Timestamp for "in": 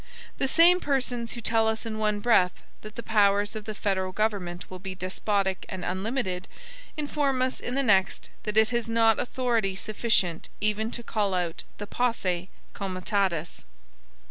1.85-1.99, 7.59-7.75